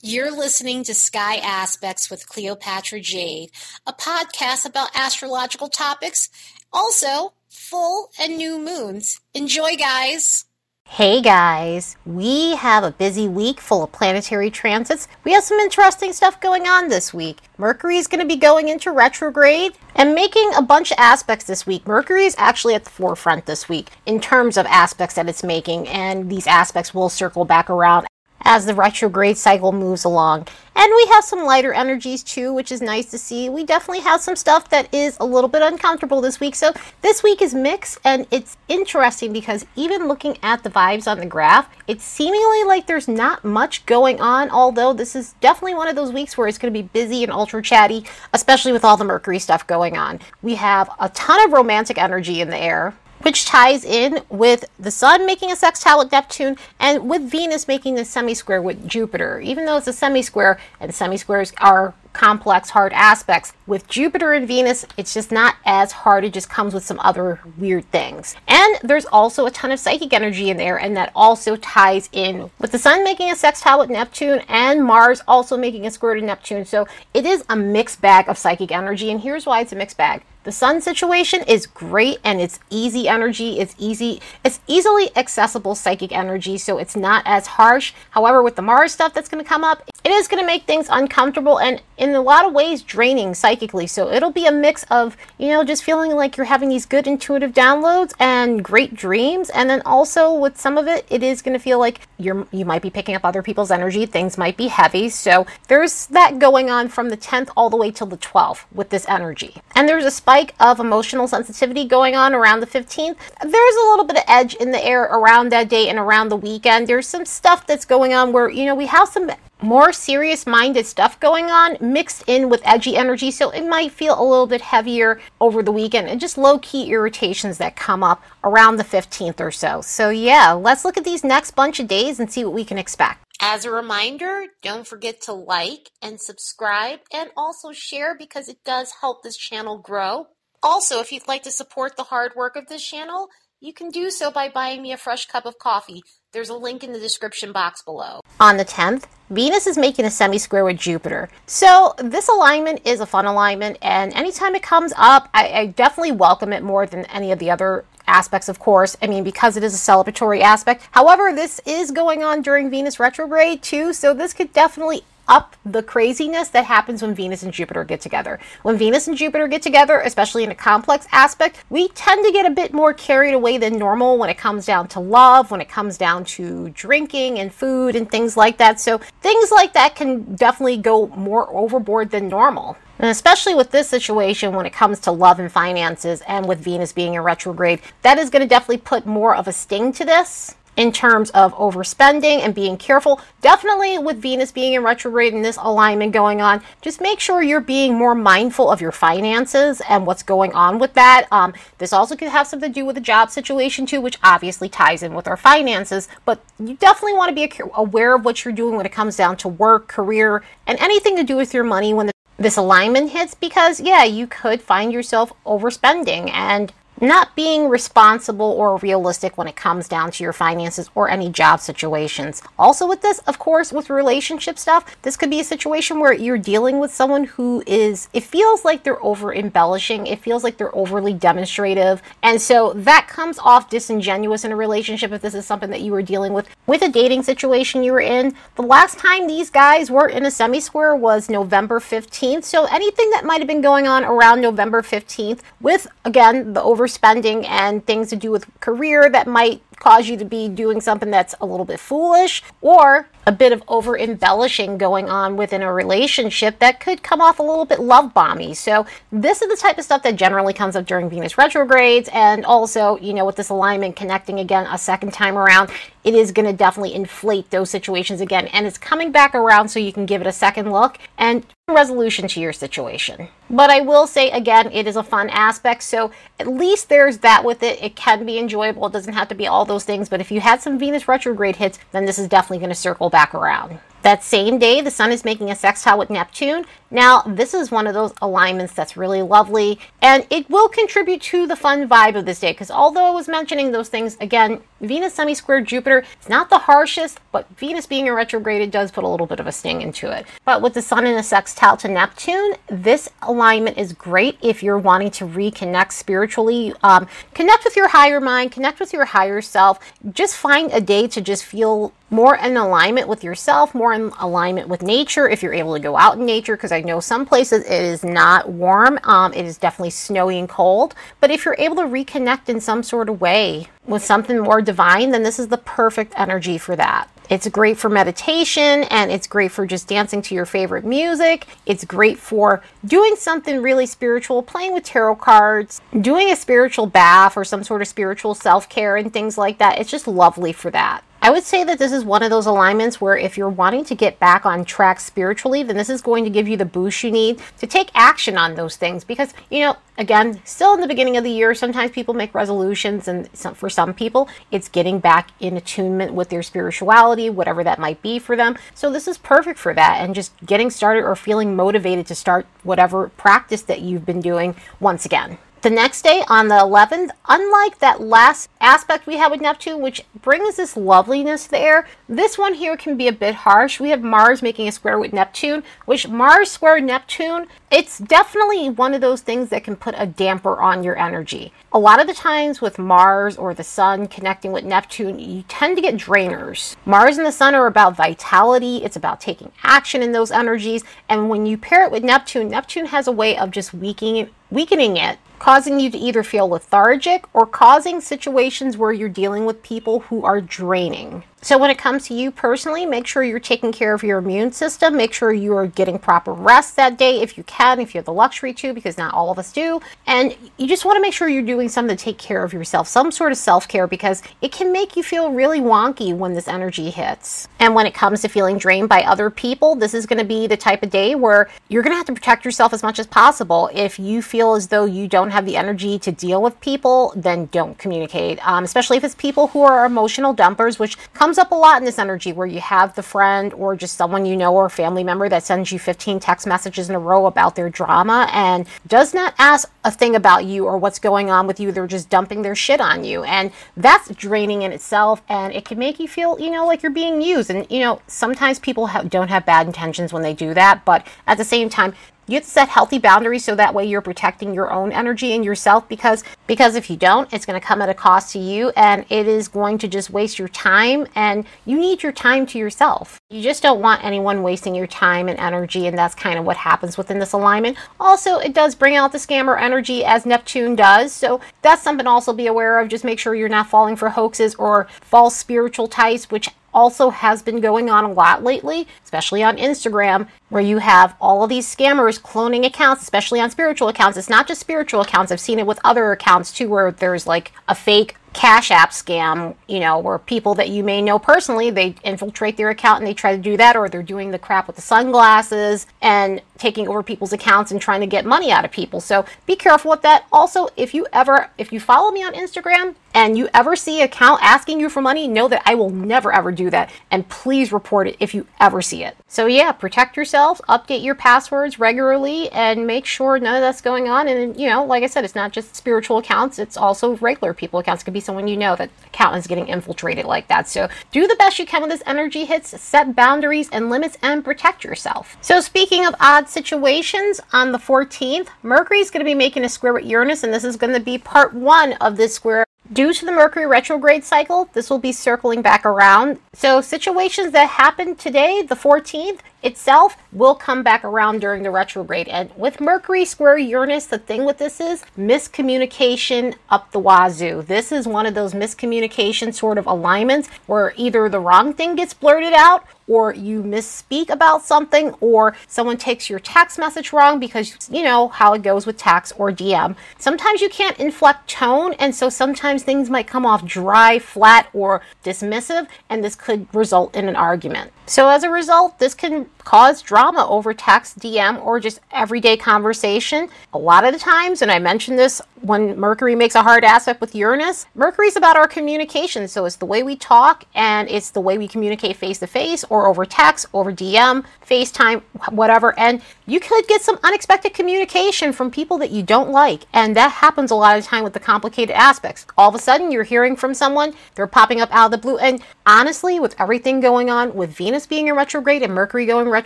[0.00, 3.50] You're listening to Sky Aspects with Cleopatra Jade,
[3.84, 6.28] a podcast about astrological topics,
[6.72, 9.20] also full and new moons.
[9.34, 10.44] Enjoy, guys!
[10.84, 15.08] Hey guys, we have a busy week full of planetary transits.
[15.24, 17.40] We have some interesting stuff going on this week.
[17.58, 21.66] Mercury is going to be going into retrograde and making a bunch of aspects this
[21.66, 21.88] week.
[21.88, 25.88] Mercury is actually at the forefront this week in terms of aspects that it's making,
[25.88, 28.06] and these aspects will circle back around
[28.48, 30.48] as the retrograde cycle moves along.
[30.74, 33.50] And we have some lighter energies too, which is nice to see.
[33.50, 36.54] We definitely have some stuff that is a little bit uncomfortable this week.
[36.54, 41.18] So this week is mixed and it's interesting because even looking at the vibes on
[41.18, 45.88] the graph, it's seemingly like there's not much going on, although this is definitely one
[45.88, 48.96] of those weeks where it's going to be busy and ultra chatty, especially with all
[48.96, 50.20] the Mercury stuff going on.
[50.40, 54.90] We have a ton of romantic energy in the air which ties in with the
[54.90, 59.40] Sun making a sextile with Neptune and with Venus making a semi square with Jupiter.
[59.40, 63.52] Even though it's a semi square and semi squares are complex, hard aspects.
[63.66, 66.24] With Jupiter and Venus, it's just not as hard.
[66.24, 68.34] It just comes with some other weird things.
[68.48, 72.50] And there's also a ton of psychic energy in there, and that also ties in
[72.58, 76.20] with the Sun making a sextile with Neptune and Mars also making a square to
[76.20, 76.64] Neptune.
[76.64, 79.96] So it is a mixed bag of psychic energy, and here's why it's a mixed
[79.96, 80.22] bag.
[80.48, 83.60] The sun situation is great and it's easy energy.
[83.60, 87.92] It's easy, it's easily accessible psychic energy, so it's not as harsh.
[88.12, 90.64] However, with the Mars stuff that's going to come up, it is going to make
[90.64, 93.86] things uncomfortable and in a lot of ways draining psychically.
[93.86, 97.06] So it'll be a mix of, you know, just feeling like you're having these good
[97.06, 99.50] intuitive downloads and great dreams.
[99.50, 102.64] And then also with some of it, it is going to feel like you're, you
[102.64, 104.06] might be picking up other people's energy.
[104.06, 105.10] Things might be heavy.
[105.10, 108.88] So there's that going on from the 10th all the way till the 12th with
[108.88, 109.56] this energy.
[109.74, 113.16] And there's a spike of emotional sensitivity going on around the 15th.
[113.40, 116.36] There's a little bit of edge in the air around that day and around the
[116.36, 116.86] weekend.
[116.86, 120.86] There's some stuff that's going on where, you know, we have some more serious minded
[120.86, 123.30] stuff going on mixed in with edgy energy.
[123.30, 126.90] So it might feel a little bit heavier over the weekend and just low key
[126.90, 129.80] irritations that come up around the 15th or so.
[129.80, 132.78] So yeah, let's look at these next bunch of days and see what we can
[132.78, 133.27] expect.
[133.40, 138.94] As a reminder, don't forget to like and subscribe and also share because it does
[139.00, 140.26] help this channel grow.
[140.60, 143.28] Also, if you'd like to support the hard work of this channel,
[143.60, 146.02] you can do so by buying me a fresh cup of coffee.
[146.32, 148.20] There's a link in the description box below.
[148.40, 151.28] On the 10th, Venus is making a semi square with Jupiter.
[151.46, 156.12] So, this alignment is a fun alignment, and anytime it comes up, I, I, definitely
[156.12, 158.96] welcome it more than any of the other aspects, of course.
[159.00, 160.88] I mean, because it is a celebratory aspect.
[160.90, 165.82] However, this is going on during Venus retrograde too, so this could definitely up the
[165.82, 168.38] craziness that happens when Venus and Jupiter get together.
[168.62, 172.46] When Venus and Jupiter get together, especially in a complex aspect, we tend to get
[172.46, 175.68] a bit more carried away than normal when it comes down to love, when it
[175.68, 178.80] comes down to drinking and food and things like that.
[178.80, 182.76] So things like that can definitely go more overboard than normal.
[182.98, 186.92] And especially with this situation when it comes to love and finances and with Venus
[186.92, 190.56] being in retrograde, that is going to definitely put more of a sting to this
[190.78, 193.20] in terms of overspending and being careful.
[193.42, 197.60] Definitely with Venus being in retrograde and this alignment going on, just make sure you're
[197.60, 201.26] being more mindful of your finances and what's going on with that.
[201.32, 204.68] Um, this also could have something to do with the job situation too, which obviously
[204.68, 206.08] ties in with our finances.
[206.24, 209.36] But you definitely want to be aware of what you're doing when it comes down
[209.38, 213.34] to work, career, and anything to do with your money when the this alignment hits
[213.34, 219.56] because yeah you could find yourself overspending and not being responsible or realistic when it
[219.56, 222.42] comes down to your finances or any job situations.
[222.58, 226.38] Also, with this, of course, with relationship stuff, this could be a situation where you're
[226.38, 230.74] dealing with someone who is, it feels like they're over embellishing, it feels like they're
[230.74, 235.70] overly demonstrative, and so that comes off disingenuous in a relationship if this is something
[235.70, 238.34] that you were dealing with with a dating situation you were in.
[238.56, 243.10] The last time these guys were in a semi square was November 15th, so anything
[243.10, 247.84] that might have been going on around November 15th with, again, the over overspending and
[247.86, 251.46] things to do with career that might cause you to be doing something that's a
[251.46, 256.80] little bit foolish or a bit of over embellishing going on within a relationship that
[256.80, 258.56] could come off a little bit love bomby.
[258.56, 262.08] So, this is the type of stuff that generally comes up during Venus retrogrades.
[262.14, 265.70] And also, you know, with this alignment connecting again a second time around,
[266.04, 268.46] it is going to definitely inflate those situations again.
[268.46, 272.28] And it's coming back around so you can give it a second look and resolution
[272.28, 273.28] to your situation.
[273.50, 275.82] But I will say again, it is a fun aspect.
[275.82, 276.10] So
[276.40, 277.82] at least there's that with it.
[277.82, 278.86] It can be enjoyable.
[278.86, 280.08] It doesn't have to be all those things.
[280.08, 283.10] But if you had some Venus retrograde hits, then this is definitely going to circle
[283.10, 283.78] back around.
[284.02, 286.64] That same day, the Sun is making a sextile with Neptune.
[286.90, 291.46] Now, this is one of those alignments that's really lovely, and it will contribute to
[291.46, 292.52] the fun vibe of this day.
[292.52, 296.04] Because although I was mentioning those things, again, Venus semi square Jupiter.
[296.14, 299.46] It's not the harshest, but Venus being in retrograde, does put a little bit of
[299.46, 300.26] a sting into it.
[300.44, 304.78] But with the Sun in a sextile to Neptune, this alignment is great if you're
[304.78, 309.78] wanting to reconnect spiritually, um, connect with your higher mind, connect with your higher self.
[310.12, 314.68] Just find a day to just feel more in alignment with yourself, more in alignment
[314.68, 316.56] with nature if you're able to go out in nature.
[316.56, 320.48] Because I know some places it is not warm, um, it is definitely snowy and
[320.48, 320.94] cold.
[321.20, 325.10] But if you're able to reconnect in some sort of way with something more divine,
[325.10, 327.08] then this is the perfect energy for that.
[327.30, 331.46] It's great for meditation and it's great for just dancing to your favorite music.
[331.66, 337.36] It's great for doing something really spiritual, playing with tarot cards, doing a spiritual bath
[337.36, 339.78] or some sort of spiritual self care and things like that.
[339.78, 341.02] It's just lovely for that.
[341.28, 343.94] I would say that this is one of those alignments where if you're wanting to
[343.94, 347.10] get back on track spiritually, then this is going to give you the boost you
[347.10, 349.04] need to take action on those things.
[349.04, 353.08] Because, you know, again, still in the beginning of the year, sometimes people make resolutions,
[353.08, 357.78] and some, for some people, it's getting back in attunement with their spirituality, whatever that
[357.78, 358.56] might be for them.
[358.74, 362.46] So, this is perfect for that, and just getting started or feeling motivated to start
[362.62, 365.36] whatever practice that you've been doing once again.
[365.60, 370.04] The next day, on the 11th, unlike that last aspect we had with Neptune, which
[370.22, 373.80] brings this loveliness there, this one here can be a bit harsh.
[373.80, 378.94] We have Mars making a square with Neptune, which Mars square Neptune, it's definitely one
[378.94, 381.52] of those things that can put a damper on your energy.
[381.72, 385.74] A lot of the times with Mars or the Sun connecting with Neptune, you tend
[385.76, 386.76] to get drainers.
[386.86, 391.28] Mars and the Sun are about vitality, it's about taking action in those energies, and
[391.28, 395.18] when you pair it with Neptune, Neptune has a way of just weakening weakening it
[395.38, 400.24] causing you to either feel lethargic or causing situations where you're dealing with people who
[400.24, 401.22] are draining.
[401.40, 404.50] So, when it comes to you personally, make sure you're taking care of your immune
[404.50, 404.96] system.
[404.96, 408.06] Make sure you are getting proper rest that day if you can, if you have
[408.06, 409.80] the luxury to, because not all of us do.
[410.06, 412.88] And you just want to make sure you're doing something to take care of yourself,
[412.88, 416.48] some sort of self care, because it can make you feel really wonky when this
[416.48, 417.46] energy hits.
[417.60, 420.48] And when it comes to feeling drained by other people, this is going to be
[420.48, 423.06] the type of day where you're going to have to protect yourself as much as
[423.06, 423.70] possible.
[423.72, 427.46] If you feel as though you don't have the energy to deal with people, then
[427.46, 431.52] don't communicate, um, especially if it's people who are emotional dumpers, which comes comes up
[431.52, 434.54] a lot in this energy where you have the friend or just someone you know
[434.54, 438.26] or family member that sends you 15 text messages in a row about their drama
[438.32, 441.70] and does not ask a thing about you or what's going on with you.
[441.70, 443.24] They're just dumping their shit on you.
[443.24, 445.20] And that's draining in itself.
[445.28, 447.50] And it can make you feel, you know, like you're being used.
[447.50, 450.86] And, you know, sometimes people have, don't have bad intentions when they do that.
[450.86, 451.92] But at the same time,
[452.28, 455.44] you have to set healthy boundaries so that way you're protecting your own energy and
[455.44, 458.70] yourself because because if you don't, it's going to come at a cost to you
[458.76, 462.58] and it is going to just waste your time and you need your time to
[462.58, 463.20] yourself.
[463.30, 466.56] You just don't want anyone wasting your time and energy and that's kind of what
[466.56, 467.76] happens within this alignment.
[467.98, 471.12] Also, it does bring out the scammer energy as Neptune does.
[471.12, 472.88] So that's something also be aware of.
[472.88, 477.42] Just make sure you're not falling for hoaxes or false spiritual types which also has
[477.42, 481.66] been going on a lot lately, especially on Instagram, where you have all of these
[481.66, 484.18] scammers cloning accounts, especially on spiritual accounts.
[484.18, 487.52] It's not just spiritual accounts, I've seen it with other accounts too, where there's like
[487.66, 491.94] a fake Cash App scam, you know, where people that you may know personally, they
[492.04, 494.76] infiltrate their account and they try to do that, or they're doing the crap with
[494.76, 499.00] the sunglasses and taking over people's accounts and trying to get money out of people.
[499.00, 500.26] So be careful with that.
[500.30, 504.40] Also, if you ever, if you follow me on Instagram and you ever see account
[504.42, 506.90] asking you for money, know that I will never ever do that.
[507.10, 509.16] And please report it if you ever see it.
[509.26, 514.08] So yeah, protect yourself, update your passwords regularly, and make sure none of that's going
[514.08, 514.28] on.
[514.28, 517.80] And you know, like I said, it's not just spiritual accounts, it's also regular people
[517.80, 518.02] accounts.
[518.02, 520.68] It could be someone you know that account is getting infiltrated like that.
[520.68, 524.44] So do the best you can with this energy hits, set boundaries and limits, and
[524.44, 525.36] protect yourself.
[525.40, 529.68] So speaking of odd situations, on the 14th, Mercury is going to be making a
[529.68, 533.12] square with Uranus, and this is going to be part one of this square Due
[533.12, 536.38] to the Mercury retrograde cycle, this will be circling back around.
[536.54, 542.28] So, situations that happened today, the 14th, itself will come back around during the retrograde.
[542.28, 547.62] And with Mercury square Uranus, the thing with this is miscommunication up the wazoo.
[547.62, 552.14] This is one of those miscommunication sort of alignments where either the wrong thing gets
[552.14, 557.88] blurted out or you misspeak about something, or someone takes your text message wrong because
[557.90, 559.96] you know how it goes with text or DM.
[560.18, 565.02] Sometimes you can't inflect tone, and so sometimes things might come off dry, flat, or
[565.24, 567.90] dismissive, and this could result in an argument.
[568.06, 573.50] So, as a result, this can cause drama over text, DM, or just everyday conversation.
[573.74, 577.20] A lot of the times, and I mentioned this when Mercury makes a hard aspect
[577.20, 579.46] with Uranus, Mercury's about our communication.
[579.46, 582.82] So it's the way we talk and it's the way we communicate face to face
[582.88, 585.20] or over text, over DM, FaceTime,
[585.50, 585.98] whatever.
[585.98, 589.84] And you could get some unexpected communication from people that you don't like.
[589.92, 592.46] And that happens a lot of the time with the complicated aspects.
[592.56, 595.36] All of a sudden, you're hearing from someone, they're popping up out of the blue.
[595.36, 599.57] And honestly, with everything going on, with Venus being in retrograde and Mercury going retrograde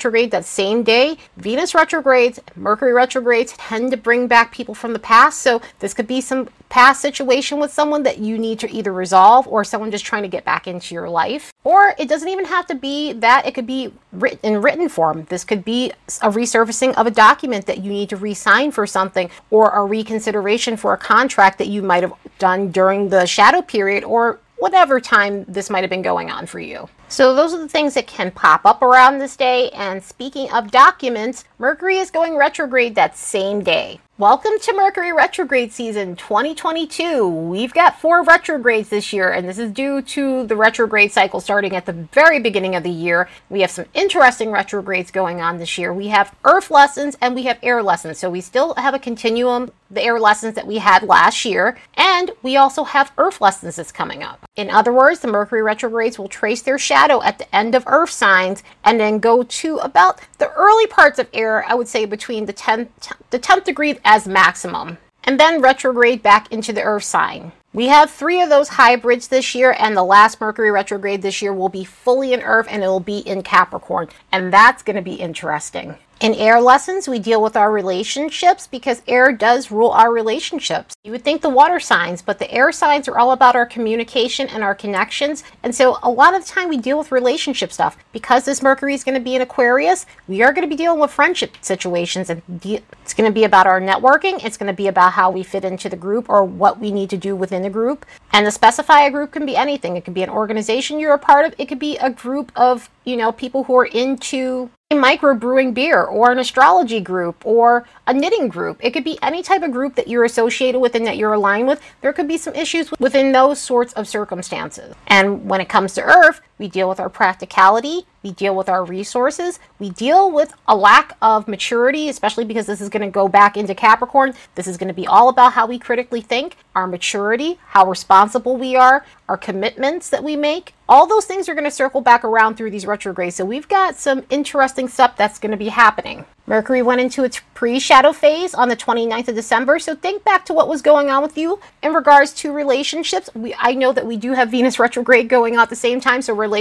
[0.00, 5.40] that same day, Venus retrogrades, Mercury retrogrades tend to bring back people from the past.
[5.40, 9.46] So this could be some past situation with someone that you need to either resolve
[9.46, 11.52] or someone just trying to get back into your life.
[11.64, 15.26] Or it doesn't even have to be that, it could be written, in written form.
[15.28, 18.86] This could be a resurfacing of a document that you need to re sign for
[18.86, 23.60] something or a reconsideration for a contract that you might have done during the shadow
[23.60, 26.88] period or whatever time this might have been going on for you.
[27.08, 29.70] So those are the things that can pop up around this day.
[29.70, 34.00] And speaking of documents, Mercury is going retrograde that same day.
[34.18, 37.26] Welcome to Mercury retrograde season 2022.
[37.26, 41.74] We've got four retrogrades this year, and this is due to the retrograde cycle starting
[41.74, 43.28] at the very beginning of the year.
[43.50, 45.92] We have some interesting retrogrades going on this year.
[45.92, 48.18] We have Earth lessons and we have air lessons.
[48.18, 52.30] So we still have a continuum, the air lessons that we had last year, and
[52.42, 54.40] we also have Earth lessons that's coming up.
[54.56, 58.10] In other words, the Mercury retrogrades will trace their shadow at the end of Earth
[58.10, 62.46] signs and then go to about the early parts of air, I would say between
[62.46, 62.88] the 10th,
[63.30, 67.52] the 10th degree as maximum, and then retrograde back into the Earth sign.
[67.74, 71.54] We have three of those hybrids this year, and the last Mercury retrograde this year
[71.54, 74.08] will be fully in Earth and it will be in Capricorn.
[74.30, 75.96] And that's going to be interesting.
[76.22, 80.94] In air lessons, we deal with our relationships because air does rule our relationships.
[81.02, 84.46] You would think the water signs, but the air signs are all about our communication
[84.46, 85.42] and our connections.
[85.64, 87.96] And so a lot of the time we deal with relationship stuff.
[88.12, 91.00] Because this Mercury is going to be in Aquarius, we are going to be dealing
[91.00, 94.44] with friendship situations and it's going to be about our networking.
[94.44, 97.10] It's going to be about how we fit into the group or what we need
[97.10, 98.06] to do within the group.
[98.30, 99.96] And the specify a group can be anything.
[99.96, 101.54] It could be an organization you're a part of.
[101.58, 106.32] It could be a group of, you know, people who are into microbrewing beer or
[106.32, 108.78] an astrology group or a knitting group.
[108.80, 111.68] It could be any type of group that you're associated with and that you're aligned
[111.68, 111.80] with.
[112.00, 114.94] There could be some issues within those sorts of circumstances.
[115.06, 118.84] And when it comes to Earth, we deal with our practicality, we deal with our
[118.84, 123.26] resources, we deal with a lack of maturity, especially because this is going to go
[123.26, 124.32] back into Capricorn.
[124.54, 128.56] This is going to be all about how we critically think, our maturity, how responsible
[128.56, 130.72] we are, our commitments that we make.
[130.88, 133.34] All those things are going to circle back around through these retrogrades.
[133.34, 136.24] So we've got some interesting stuff that's going to be happening.
[136.46, 139.78] Mercury went into its pre shadow phase on the 29th of December.
[139.78, 143.30] So think back to what was going on with you in regards to relationships.
[143.34, 146.20] We, I know that we do have Venus retrograde going on at the same time.
[146.20, 146.51] So relationships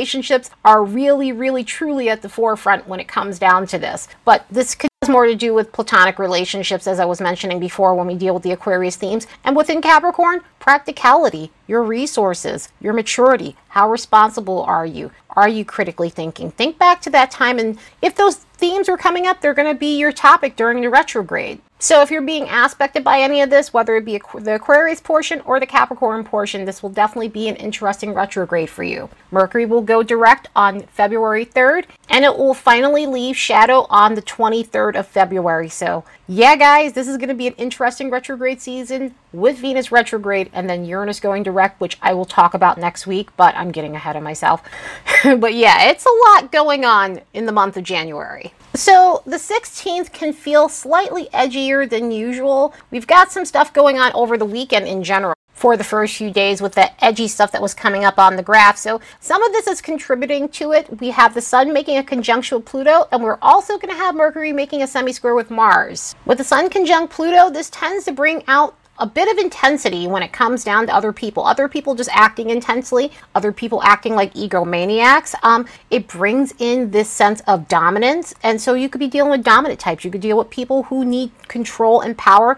[0.65, 4.07] are really, really, truly at the forefront when it comes down to this.
[4.25, 8.07] But this has more to do with platonic relationships, as I was mentioning before when
[8.07, 9.27] we deal with the Aquarius themes.
[9.43, 13.55] And within Capricorn, practicality, your resources, your maturity.
[13.69, 15.11] How responsible are you?
[15.31, 16.51] Are you critically thinking?
[16.51, 19.79] Think back to that time, and if those themes were coming up, they're going to
[19.79, 21.61] be your topic during the retrograde.
[21.83, 25.41] So if you're being aspected by any of this, whether it be the Aquarius portion
[25.41, 29.09] or the Capricorn portion, this will definitely be an interesting retrograde for you.
[29.31, 34.21] Mercury will go direct on February 3rd, and it will finally leave shadow on the
[34.21, 35.69] 23rd of February.
[35.69, 40.49] So yeah, guys, this is going to be an interesting retrograde season with Venus retrograde
[40.53, 43.97] and then Uranus going direct, which I will talk about next week, but I'm getting
[43.97, 44.63] ahead of myself.
[45.23, 48.53] but yeah, it's a lot going on in the month of January.
[48.73, 52.73] So the 16th can feel slightly edgier than usual.
[52.91, 56.31] We've got some stuff going on over the weekend in general for the first few
[56.31, 58.77] days with the edgy stuff that was coming up on the graph.
[58.77, 60.99] So some of this is contributing to it.
[60.99, 64.15] We have the Sun making a conjunction with Pluto, and we're also going to have
[64.15, 66.15] Mercury making a semi-square with Mars.
[66.25, 70.21] With the Sun conjunct Pluto, this tends to bring out a bit of intensity when
[70.21, 71.45] it comes down to other people.
[71.45, 75.33] Other people just acting intensely, other people acting like egomaniacs.
[75.43, 78.33] Um, it brings in this sense of dominance.
[78.43, 80.05] And so you could be dealing with dominant types.
[80.05, 82.57] You could deal with people who need control and power,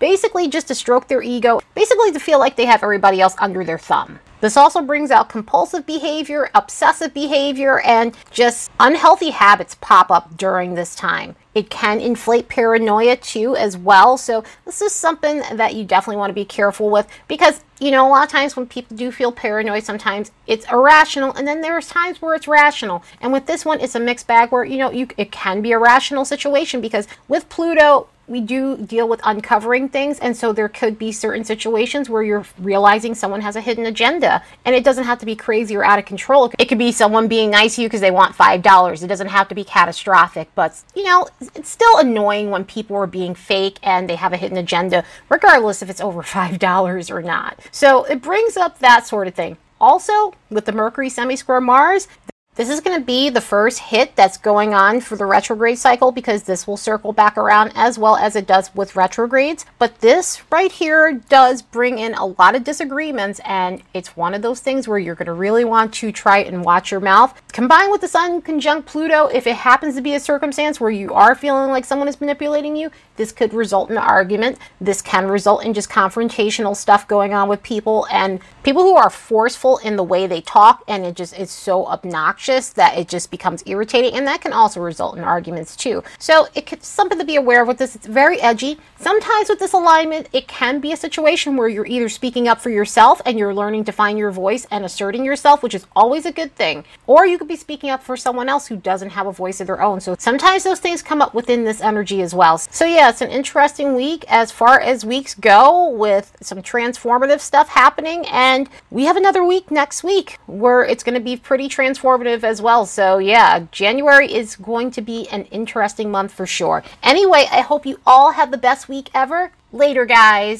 [0.00, 3.64] basically just to stroke their ego, basically to feel like they have everybody else under
[3.64, 4.18] their thumb.
[4.40, 10.74] This also brings out compulsive behavior, obsessive behavior, and just unhealthy habits pop up during
[10.74, 11.36] this time.
[11.54, 14.16] It can inflate paranoia too, as well.
[14.16, 18.06] So, this is something that you definitely want to be careful with because, you know,
[18.06, 21.88] a lot of times when people do feel paranoid, sometimes it's irrational, and then there's
[21.88, 23.02] times where it's rational.
[23.20, 25.72] And with this one, it's a mixed bag where, you know, you, it can be
[25.72, 30.18] a rational situation because with Pluto, we do deal with uncovering things.
[30.18, 34.42] And so there could be certain situations where you're realizing someone has a hidden agenda.
[34.64, 36.50] And it doesn't have to be crazy or out of control.
[36.58, 39.02] It could be someone being nice to you because they want $5.
[39.02, 40.48] It doesn't have to be catastrophic.
[40.54, 44.36] But, you know, it's still annoying when people are being fake and they have a
[44.36, 47.60] hidden agenda, regardless if it's over $5 or not.
[47.70, 49.56] So it brings up that sort of thing.
[49.80, 52.08] Also, with the Mercury semi square Mars,
[52.56, 56.12] this is going to be the first hit that's going on for the retrograde cycle
[56.12, 59.66] because this will circle back around as well as it does with retrogrades.
[59.78, 64.42] But this right here does bring in a lot of disagreements, and it's one of
[64.42, 67.40] those things where you're going to really want to try and watch your mouth.
[67.52, 71.12] Combined with the Sun conjunct Pluto, if it happens to be a circumstance where you
[71.12, 74.58] are feeling like someone is manipulating you, this could result in argument.
[74.80, 79.10] This can result in just confrontational stuff going on with people and people who are
[79.10, 83.30] forceful in the way they talk, and it just is so obnoxious that it just
[83.30, 86.02] becomes irritating, and that can also result in arguments too.
[86.18, 87.94] So it could something to be aware of with this.
[87.94, 88.78] It's very edgy.
[88.98, 92.70] Sometimes with this alignment, it can be a situation where you're either speaking up for
[92.70, 96.32] yourself and you're learning to find your voice and asserting yourself, which is always a
[96.32, 99.32] good thing, or you could be speaking up for someone else who doesn't have a
[99.32, 100.00] voice of their own.
[100.00, 102.58] So sometimes those things come up within this energy as well.
[102.58, 107.68] So yeah, it's an interesting week as far as weeks go with some transformative stuff
[107.68, 112.44] happening, and we have another week next week where it's going to be pretty transformative
[112.44, 112.86] as well.
[112.86, 116.82] So, yeah, January is going to be an interesting month for sure.
[117.02, 119.52] Anyway, I hope you all have the best week ever.
[119.70, 120.52] Later, guys.